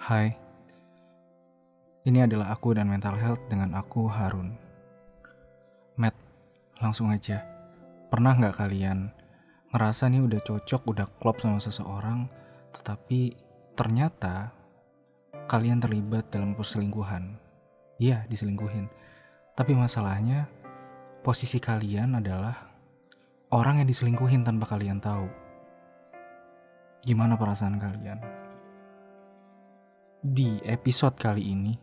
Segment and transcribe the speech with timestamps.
[0.00, 0.32] Hai,
[2.08, 4.56] ini adalah aku dan mental health dengan aku Harun.
[6.00, 6.16] Matt,
[6.80, 7.44] langsung aja.
[8.08, 9.12] Pernah nggak kalian
[9.68, 12.24] ngerasa nih udah cocok, udah klop sama seseorang,
[12.72, 13.36] tetapi
[13.76, 14.48] ternyata
[15.44, 17.36] kalian terlibat dalam perselingkuhan?
[18.00, 18.88] Iya, diselingkuhin.
[19.52, 20.48] Tapi masalahnya,
[21.20, 22.56] posisi kalian adalah
[23.52, 25.28] orang yang diselingkuhin tanpa kalian tahu.
[27.04, 28.37] Gimana perasaan kalian?
[30.18, 31.78] Di episode kali ini,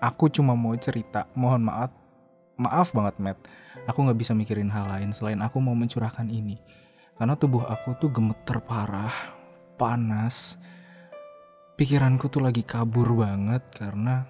[0.00, 1.28] aku cuma mau cerita.
[1.36, 1.92] Mohon maaf,
[2.56, 3.38] maaf banget Matt.
[3.84, 6.56] Aku nggak bisa mikirin hal lain selain aku mau mencurahkan ini.
[7.20, 9.12] Karena tubuh aku tuh gemeter parah,
[9.76, 10.56] panas.
[11.76, 14.24] Pikiranku tuh lagi kabur banget karena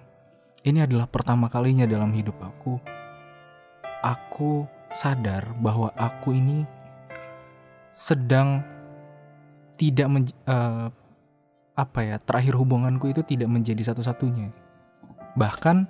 [0.67, 2.83] ini adalah pertama kalinya dalam hidup aku.
[4.03, 6.67] Aku sadar bahwa aku ini
[7.95, 8.59] sedang
[9.79, 10.91] tidak uh,
[11.77, 14.49] apa ya terakhir hubunganku itu tidak menjadi satu-satunya.
[15.37, 15.85] Bahkan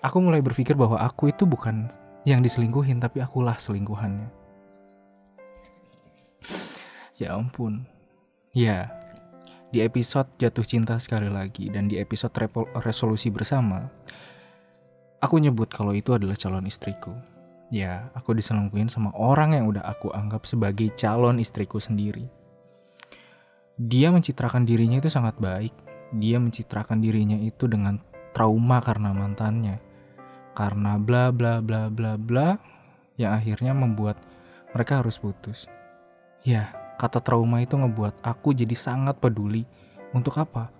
[0.00, 1.92] aku mulai berpikir bahwa aku itu bukan
[2.24, 4.32] yang diselingkuhin tapi akulah selingkuhannya.
[7.20, 7.84] Ya ampun.
[8.56, 8.88] Ya
[9.68, 12.32] di episode jatuh cinta sekali lagi dan di episode
[12.80, 13.92] resolusi bersama
[15.20, 17.12] aku nyebut kalau itu adalah calon istriku.
[17.68, 22.45] Ya aku diselingkuhin sama orang yang udah aku anggap sebagai calon istriku sendiri
[23.76, 25.72] dia mencitrakan dirinya itu sangat baik.
[26.16, 28.00] Dia mencitrakan dirinya itu dengan
[28.32, 29.76] trauma karena mantannya.
[30.56, 32.56] Karena bla bla bla bla bla
[33.20, 34.16] yang akhirnya membuat
[34.72, 35.68] mereka harus putus.
[36.40, 39.68] Ya, kata trauma itu ngebuat aku jadi sangat peduli.
[40.16, 40.72] Untuk apa?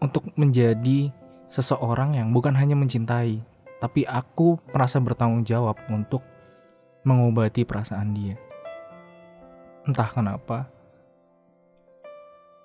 [0.00, 1.12] Untuk menjadi
[1.44, 3.44] seseorang yang bukan hanya mencintai,
[3.84, 6.24] tapi aku merasa bertanggung jawab untuk
[7.04, 8.40] mengobati perasaan dia.
[9.84, 10.70] Entah kenapa,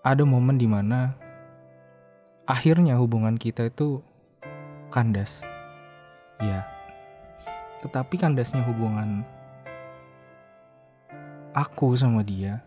[0.08, 1.12] ada momen di mana
[2.48, 4.00] akhirnya hubungan kita itu
[4.88, 5.44] kandas.
[6.40, 6.64] Ya.
[7.84, 9.28] Tetapi kandasnya hubungan
[11.52, 12.64] aku sama dia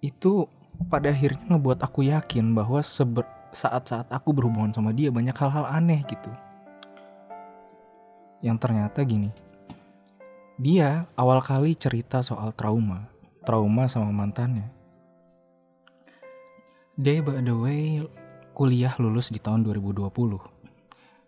[0.00, 0.48] itu
[0.88, 2.80] pada akhirnya ngebuat aku yakin bahwa
[3.52, 6.32] saat-saat aku berhubungan sama dia banyak hal-hal aneh gitu.
[8.42, 9.30] Yang ternyata gini.
[10.58, 13.06] Dia awal kali cerita soal trauma,
[13.46, 14.81] trauma sama mantannya
[17.00, 18.04] dia by the way
[18.52, 20.12] kuliah lulus di tahun 2020.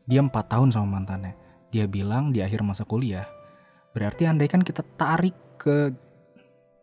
[0.05, 1.33] Dia 4 tahun sama mantannya.
[1.73, 3.25] Dia bilang di akhir masa kuliah.
[3.97, 5.89] Berarti andai kan kita tarik ke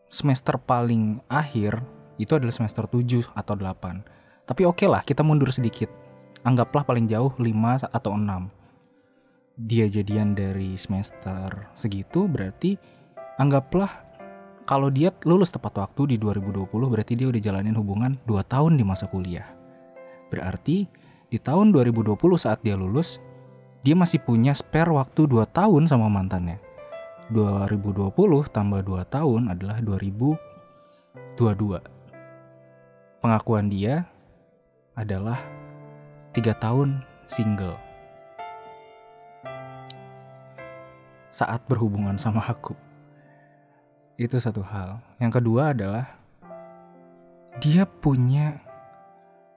[0.09, 1.77] semester paling akhir
[2.17, 4.49] itu adalah semester 7 atau 8.
[4.49, 5.87] Tapi oke okay lah, kita mundur sedikit.
[6.41, 8.49] Anggaplah paling jauh 5 atau 6.
[9.61, 12.81] Dia jadian dari semester segitu berarti
[13.37, 14.10] anggaplah
[14.65, 18.83] kalau dia lulus tepat waktu di 2020 berarti dia udah jalanin hubungan 2 tahun di
[18.85, 19.49] masa kuliah.
[20.31, 20.87] Berarti
[21.27, 23.19] di tahun 2020 saat dia lulus,
[23.81, 26.61] dia masih punya spare waktu 2 tahun sama mantannya.
[27.31, 28.11] 2020
[28.51, 31.79] tambah 2 tahun adalah 2022.
[33.23, 34.03] Pengakuan dia
[34.93, 35.39] adalah
[36.35, 37.79] 3 tahun single.
[41.31, 42.75] Saat berhubungan sama aku.
[44.21, 45.01] Itu satu hal.
[45.17, 46.05] Yang kedua adalah
[47.57, 48.61] dia punya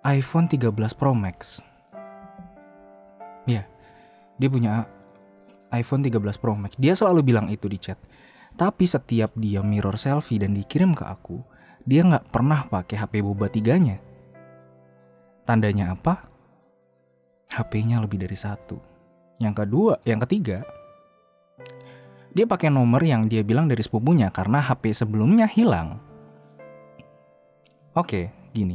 [0.00, 1.60] iPhone 13 Pro Max.
[3.44, 3.68] Ya,
[4.40, 4.88] dia punya
[5.68, 6.80] iPhone 13 Pro Max.
[6.80, 8.00] Dia selalu bilang itu di chat.
[8.56, 11.44] Tapi setiap dia mirror selfie dan dikirim ke aku,
[11.84, 14.00] dia nggak pernah pakai HP boba tiganya.
[15.44, 16.24] Tandanya apa?
[17.52, 18.80] HP-nya lebih dari satu.
[19.36, 20.64] Yang kedua, yang ketiga,
[22.34, 26.02] dia pakai nomor yang dia bilang dari sepupunya karena HP sebelumnya hilang.
[27.94, 28.74] Oke, gini.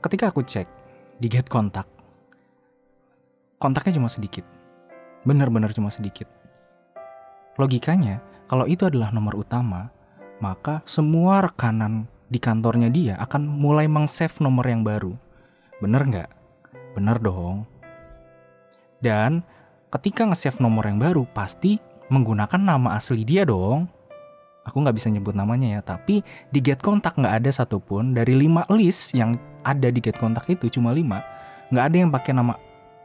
[0.00, 0.64] Ketika aku cek
[1.20, 1.84] di get kontak,
[3.60, 4.48] kontaknya cuma sedikit.
[5.28, 6.24] Benar-benar cuma sedikit.
[7.60, 9.92] Logikanya, kalau itu adalah nomor utama,
[10.40, 15.12] maka semua rekanan di kantornya dia akan mulai meng-save nomor yang baru.
[15.84, 16.30] Bener nggak?
[16.96, 17.68] Bener dong.
[19.04, 19.44] Dan
[19.94, 21.78] ketika nge-save nomor yang baru pasti
[22.10, 23.86] menggunakan nama asli dia dong.
[24.64, 28.64] Aku nggak bisa nyebut namanya ya, tapi di get kontak nggak ada satupun dari lima
[28.72, 31.20] list yang ada di get kontak itu cuma lima,
[31.68, 32.56] nggak ada yang pakai nama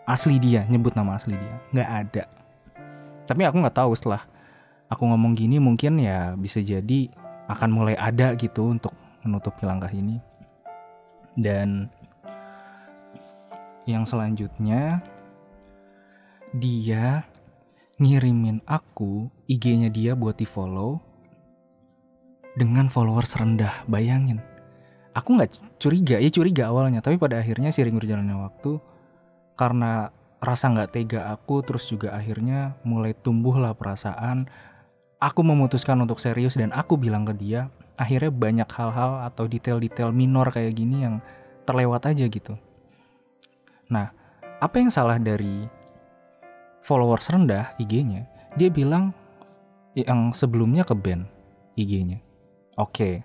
[0.08, 2.24] asli dia, nyebut nama asli dia, nggak ada.
[3.28, 4.24] Tapi aku nggak tahu setelah
[4.88, 7.12] aku ngomong gini mungkin ya bisa jadi
[7.52, 8.96] akan mulai ada gitu untuk
[9.28, 10.16] menutupi langkah ini.
[11.36, 11.92] Dan
[13.84, 15.04] yang selanjutnya
[16.56, 17.28] dia
[18.00, 20.98] ngirimin aku IG-nya dia buat di follow
[22.58, 23.86] dengan followers rendah.
[23.86, 24.42] Bayangin,
[25.14, 25.52] aku nggak
[25.82, 28.78] curiga ya curiga awalnya tapi pada akhirnya sering berjalannya waktu
[29.60, 34.48] karena rasa nggak tega aku terus juga akhirnya mulai tumbuhlah perasaan
[35.20, 37.68] aku memutuskan untuk serius dan aku bilang ke dia
[38.00, 41.20] akhirnya banyak hal-hal atau detail-detail minor kayak gini yang
[41.68, 42.56] terlewat aja gitu
[43.92, 44.16] nah
[44.64, 45.68] apa yang salah dari
[46.90, 48.26] followers rendah IG-nya
[48.58, 49.14] dia bilang
[49.94, 51.30] yang sebelumnya ke band
[51.78, 52.18] IG-nya
[52.82, 53.22] oke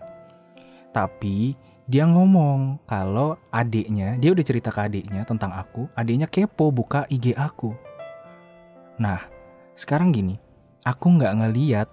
[0.93, 7.05] tapi dia ngomong kalau adiknya, dia udah cerita ke adiknya tentang aku, adiknya kepo buka
[7.12, 7.76] IG aku.
[8.96, 9.20] Nah,
[9.76, 10.40] sekarang gini,
[10.88, 11.88] aku nggak ngeliat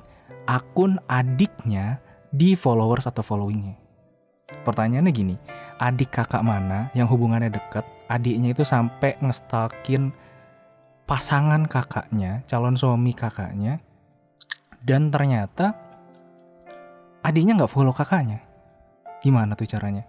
[0.47, 1.99] akun adiknya
[2.31, 3.75] di followers atau followingnya.
[4.63, 5.35] Pertanyaannya gini,
[5.83, 10.15] adik kakak mana yang hubungannya deket, adiknya itu sampai ngestalkin
[11.11, 13.83] pasangan kakaknya, calon suami kakaknya,
[14.79, 15.75] dan ternyata
[17.19, 18.39] adiknya nggak follow kakaknya
[19.21, 20.01] Gimana tuh caranya?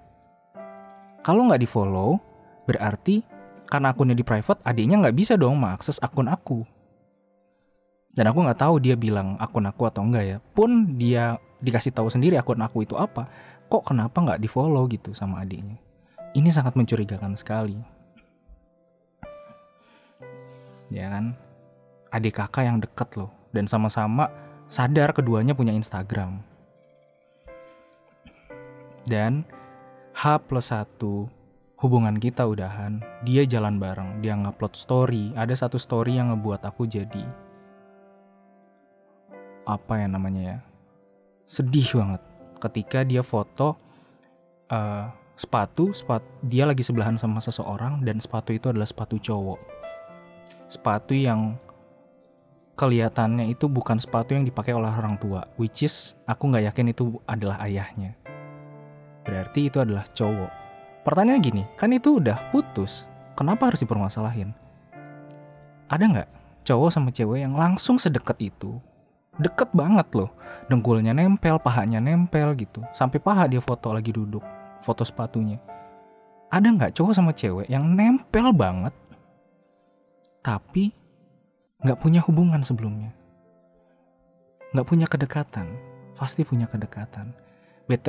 [1.21, 2.17] Kalau nggak di follow,
[2.65, 3.21] berarti
[3.69, 6.65] karena akunnya di private, adiknya nggak bisa dong mengakses akun aku.
[8.17, 10.37] Dan aku nggak tahu dia bilang akun aku atau enggak ya.
[10.57, 13.29] Pun dia dikasih tahu sendiri akun aku itu apa,
[13.69, 15.77] kok kenapa nggak di follow gitu sama adiknya?
[16.33, 17.77] Ini sangat mencurigakan sekali.
[20.93, 21.33] Ya kan?
[22.13, 23.33] Adik kakak yang deket loh.
[23.57, 24.29] Dan sama-sama
[24.69, 26.45] sadar keduanya punya Instagram.
[29.09, 29.49] Dan
[30.13, 31.01] H plus 1
[31.81, 36.87] hubungan kita udahan, dia jalan bareng, dia ngupload story, ada satu story yang ngebuat aku
[36.87, 37.27] jadi
[39.67, 40.59] apa ya namanya ya?
[41.47, 42.23] Sedih banget
[42.59, 43.75] ketika dia foto
[44.71, 49.59] uh, sepatu, sepatu dia lagi sebelahan sama seseorang dan sepatu itu adalah sepatu cowok
[50.73, 51.61] sepatu yang
[52.81, 57.21] kelihatannya itu bukan sepatu yang dipakai oleh orang tua which is aku nggak yakin itu
[57.29, 58.17] adalah ayahnya
[59.23, 60.51] berarti itu adalah cowok.
[61.03, 64.55] Pertanyaan gini, kan itu udah putus, kenapa harus dipermasalahin?
[65.91, 66.29] Ada nggak
[66.63, 68.79] cowok sama cewek yang langsung sedekat itu?
[69.41, 70.31] Deket banget loh,
[70.71, 72.85] dengkulnya nempel, pahanya nempel gitu.
[72.95, 74.45] Sampai paha dia foto lagi duduk,
[74.85, 75.59] foto sepatunya.
[76.53, 78.93] Ada nggak cowok sama cewek yang nempel banget,
[80.43, 80.91] tapi
[81.83, 83.15] nggak punya hubungan sebelumnya?
[84.75, 85.67] Nggak punya kedekatan,
[86.19, 87.31] pasti punya kedekatan.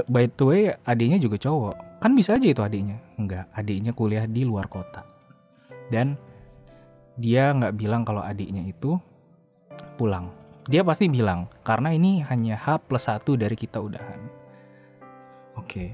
[0.10, 2.02] By the way adiknya juga cowok.
[2.02, 3.02] Kan bisa aja itu adiknya.
[3.18, 5.06] Enggak adiknya kuliah di luar kota.
[5.92, 6.18] Dan
[7.20, 8.98] dia nggak bilang kalau adiknya itu
[9.96, 10.32] pulang.
[10.66, 14.22] Dia pasti bilang karena ini hanya H plus satu dari kita udahan.
[15.60, 15.68] Oke.
[15.68, 15.90] Okay.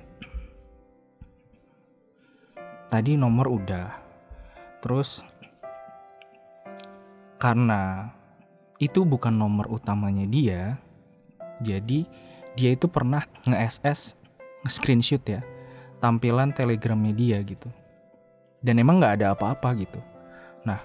[2.90, 4.02] tadi nomor udah.
[4.82, 5.22] Terus
[7.40, 8.12] karena
[8.84, 10.78] itu bukan nomor utamanya dia
[11.60, 12.08] jadi
[12.56, 14.16] dia itu pernah nge-SS,
[14.66, 15.44] nge-screenshot ya,
[16.00, 17.68] tampilan telegramnya dia gitu.
[18.60, 20.00] Dan emang nggak ada apa-apa gitu.
[20.68, 20.80] Nah,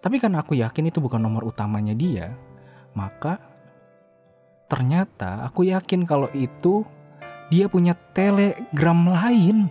[0.00, 2.32] tapi kan aku yakin itu bukan nomor utamanya dia,
[2.92, 3.40] maka
[4.68, 6.84] ternyata aku yakin kalau itu
[7.48, 9.68] dia punya telegram lain.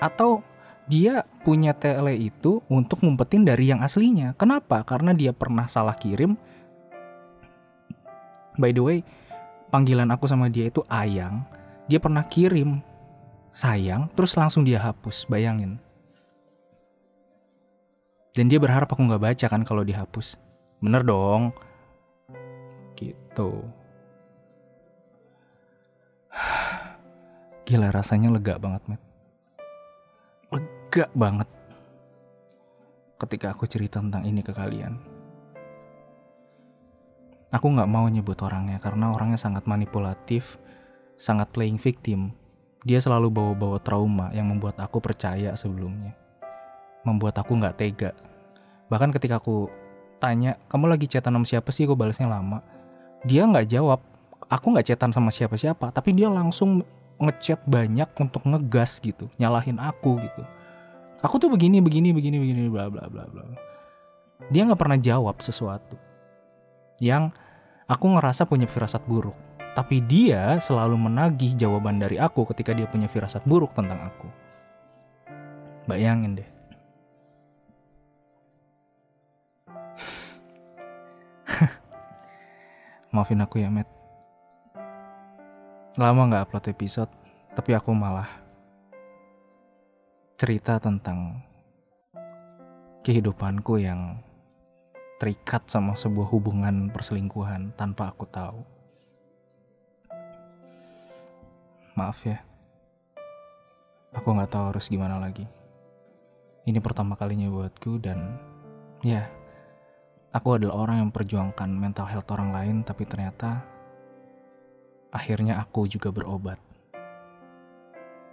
[0.00, 0.42] Atau
[0.90, 4.34] dia punya tele itu untuk ngumpetin dari yang aslinya.
[4.34, 4.82] Kenapa?
[4.82, 6.34] Karena dia pernah salah kirim.
[8.58, 8.98] By the way,
[9.72, 11.46] panggilan aku sama dia itu Ayang,
[11.88, 12.84] dia pernah kirim
[13.52, 15.80] sayang, terus langsung dia hapus, bayangin.
[18.32, 20.40] Dan dia berharap aku nggak baca kan kalau dihapus.
[20.80, 21.52] Bener dong.
[22.96, 23.50] Gitu.
[27.68, 29.11] Gila rasanya lega banget, Matt.
[30.92, 31.48] Lega banget.
[33.16, 35.00] Ketika aku cerita tentang ini ke kalian.
[37.48, 40.60] Aku nggak mau nyebut orangnya karena orangnya sangat manipulatif,
[41.16, 42.36] sangat playing victim.
[42.84, 46.12] Dia selalu bawa-bawa trauma yang membuat aku percaya sebelumnya.
[47.08, 48.12] Membuat aku nggak tega.
[48.92, 49.72] Bahkan ketika aku
[50.20, 51.88] tanya, kamu lagi chatan sama siapa sih?
[51.88, 52.60] Gue balasnya lama.
[53.24, 54.04] Dia nggak jawab.
[54.52, 56.84] Aku nggak chatan sama siapa-siapa, tapi dia langsung
[57.16, 60.44] ngechat banyak untuk ngegas gitu, nyalahin aku gitu.
[61.22, 63.46] Aku tuh begini, begini, begini, begini, bla bla bla bla.
[64.50, 65.94] Dia nggak pernah jawab sesuatu
[66.98, 67.30] yang
[67.86, 69.38] aku ngerasa punya firasat buruk.
[69.72, 74.26] Tapi dia selalu menagih jawaban dari aku ketika dia punya firasat buruk tentang aku.
[75.86, 76.48] Bayangin deh.
[83.14, 83.86] Maafin aku ya, Matt.
[85.96, 87.08] Lama gak upload episode,
[87.54, 88.41] tapi aku malah
[90.42, 91.38] cerita tentang
[93.06, 94.18] kehidupanku yang
[95.22, 98.66] terikat sama sebuah hubungan perselingkuhan tanpa aku tahu.
[101.94, 102.42] Maaf ya,
[104.18, 105.46] Aku nggak tahu harus gimana lagi.
[106.66, 108.34] Ini pertama kalinya buatku dan
[109.06, 109.30] ya,
[110.34, 113.62] aku adalah orang yang memperjuangkan mental health orang lain tapi ternyata
[115.14, 116.58] akhirnya aku juga berobat.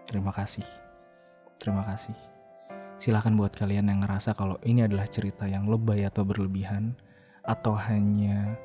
[0.09, 0.88] Terima kasih.
[1.59, 2.15] Terima kasih.
[2.95, 6.95] Silahkan buat kalian yang ngerasa kalau ini adalah cerita yang lebay atau berlebihan
[7.43, 8.55] atau hanya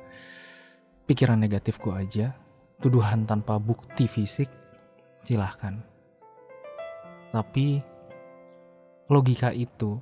[1.07, 2.31] pikiran negatifku aja,
[2.79, 4.47] tuduhan tanpa bukti fisik,
[5.27, 5.79] silahkan.
[7.35, 7.83] Tapi
[9.11, 9.99] logika itu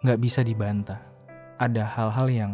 [0.00, 1.00] nggak bisa dibantah.
[1.60, 2.52] Ada hal-hal yang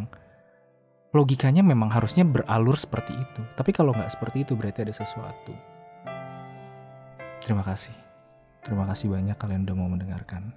[1.14, 3.42] logikanya memang harusnya beralur seperti itu.
[3.54, 5.54] Tapi kalau nggak seperti itu berarti ada sesuatu.
[7.38, 8.09] Terima kasih.
[8.60, 10.52] Terima kasih banyak kalian udah mau mendengarkan.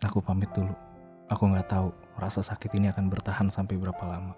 [0.00, 0.72] Aku pamit dulu.
[1.28, 4.34] Aku nggak tahu rasa sakit ini akan bertahan sampai berapa lama.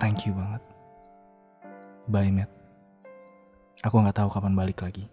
[0.00, 0.62] Thank you banget.
[2.08, 2.50] Bye, Matt.
[3.84, 5.04] Aku nggak tahu kapan balik lagi.